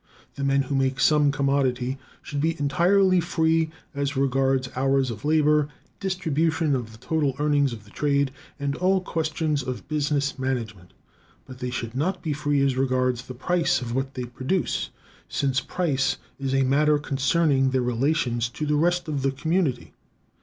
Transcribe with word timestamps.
The 0.33 0.43
men 0.43 0.63
who 0.63 0.73
make 0.73 0.99
some 0.99 1.31
commodity 1.31 1.99
should 2.23 2.41
be 2.41 2.57
entirely 2.59 3.19
free 3.19 3.69
as 3.93 4.17
regards 4.17 4.67
hours 4.75 5.11
of 5.11 5.23
labor, 5.23 5.67
distribution 5.99 6.73
of 6.73 6.91
the 6.91 6.97
total 6.97 7.35
earnings 7.37 7.71
of 7.71 7.83
the 7.83 7.91
trade, 7.91 8.31
and 8.59 8.75
all 8.75 9.01
questions 9.01 9.61
of 9.61 9.87
business 9.87 10.39
management. 10.39 10.93
But 11.45 11.59
they 11.59 11.69
should 11.69 11.93
not 11.93 12.23
be 12.23 12.33
free 12.33 12.65
as 12.65 12.75
regards 12.75 13.21
the 13.27 13.35
price 13.35 13.79
of 13.79 13.93
what 13.93 14.15
they 14.15 14.25
produce, 14.25 14.89
since 15.29 15.59
price 15.61 16.17
is 16.39 16.55
a 16.55 16.63
matter 16.63 16.97
concerning 16.97 17.69
their 17.69 17.83
relations 17.83 18.49
to 18.49 18.65
the 18.65 18.77
rest 18.77 19.07
of 19.07 19.21
the 19.21 19.29
community. 19.31 19.93